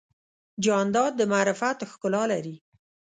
[0.65, 2.55] جانداد د معرفت ښکلا لري.